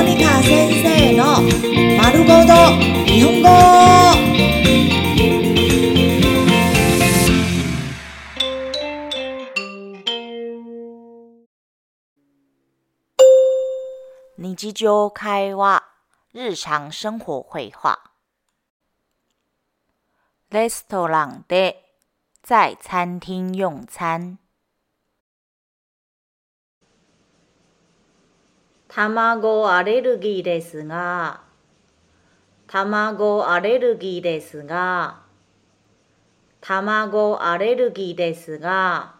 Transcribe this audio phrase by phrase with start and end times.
[0.00, 1.42] モニカ先生の
[1.98, 2.54] 丸ごと
[3.04, 3.48] 日本語。
[14.38, 15.84] 日常会話、
[16.32, 18.00] 日常生活会話。
[20.50, 21.84] レストランで、
[22.42, 24.39] 在餐廳用餐。
[28.92, 31.42] 卵アレルギーですが、
[32.66, 35.20] 卵アレルギーですが、
[36.60, 39.14] 卵アレルギーですが、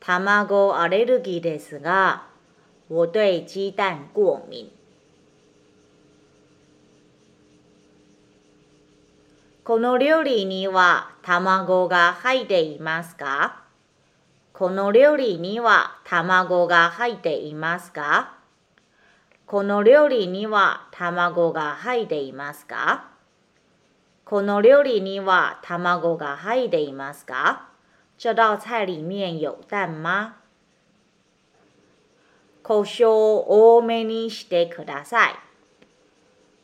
[0.00, 2.26] 卵アレルギーですが、
[2.90, 4.70] 我对鸡蛋过敏。
[9.64, 13.61] この料理には卵が入っていますか？
[14.52, 18.34] この料理には卵が入っていますか？
[19.46, 23.08] この料理には卵が入っていますか？
[24.26, 27.70] この料理には卵が入っていますか？
[28.18, 30.34] 这道菜里面有蛋吗？
[32.62, 33.10] 胡椒
[33.48, 35.34] 多めにしてください。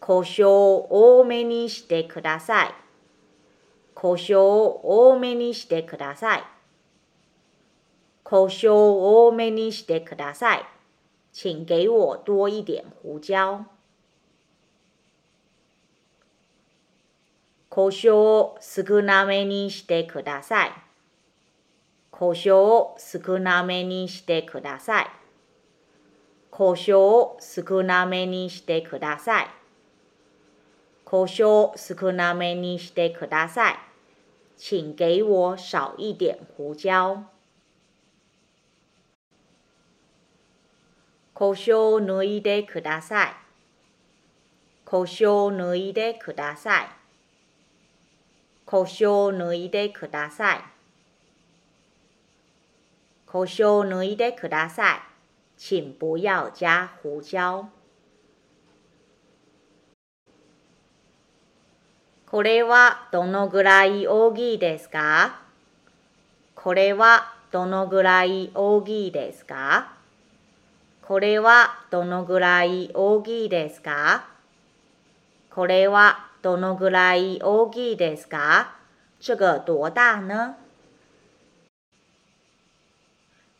[0.00, 2.74] 胡椒多めにしてください。
[3.94, 6.44] 胡椒多めにしてください。
[8.24, 10.64] 胡椒多めにしてください。
[11.30, 13.64] 请给我多一点胡椒。
[17.68, 20.72] 胡椒少なめにしてください。
[22.10, 25.06] 胡椒少なめにしてください。
[26.50, 29.48] 胡椒少なめにしてください。
[31.04, 33.76] 胡椒少なめにしてください。
[34.56, 37.33] 请给我少一点胡椒。
[41.34, 43.32] 胡椒抜いてください。
[44.84, 46.88] 胡椒抜いてください。
[48.64, 50.60] 胡椒抜いてください。
[53.26, 55.00] 胡椒抜いてください。
[55.58, 57.66] 请不要加胡椒。
[62.30, 65.40] これはどのぐらい大きいですか？
[66.54, 69.93] これはどのぐらい大きいですか？
[71.06, 74.24] これはどのぐらい大きいですか？
[75.50, 78.68] これはどのぐらい大きいですか？
[79.20, 80.56] 这个多大呢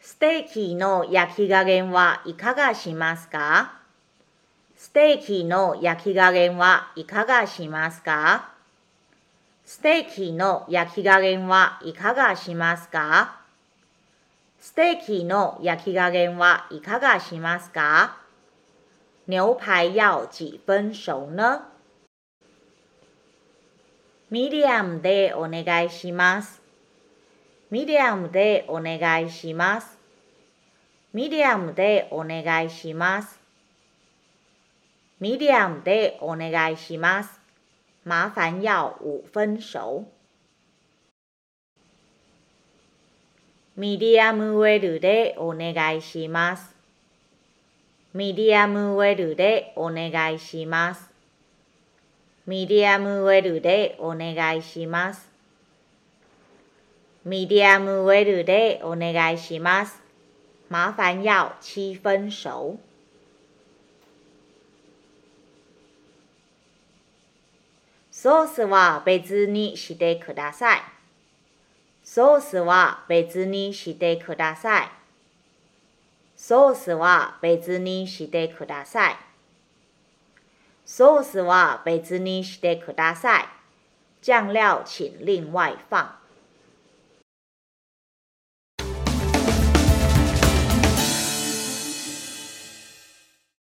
[0.00, 3.74] ステーキの焼き加減はいかがしますか？
[4.74, 8.48] ステーキの焼き加減はいかがしますか？
[9.66, 13.43] ステーキの焼き加減はいかがしますか？
[14.64, 18.16] ステーキの焼き加減はいかがしますか？
[19.28, 21.68] 牛排要几分熟呢？
[24.30, 26.62] ミディアムでお願いします。
[27.70, 29.98] ミディアムでお願いします。
[31.12, 33.38] ミディアムでお願いします。
[35.20, 37.38] ミディアムでお願いします。
[38.06, 40.06] 麻烦要五分熟。
[43.76, 46.72] ミディアムウェルでお願いします。
[48.14, 51.10] ミディアムウェルでお願いします。
[52.46, 55.28] ミディアムウェルでお願いします。
[57.24, 60.00] ミディアムウェルでお願いします。
[60.70, 62.78] 麻烦要七分熟。
[68.12, 70.93] ソースは別にしてください。
[72.04, 74.90] ソースは別にしてください。
[76.36, 79.16] ソースは別にしてください。
[80.84, 83.44] ソースは別にしてください。
[84.20, 86.23] 酱料请另外放。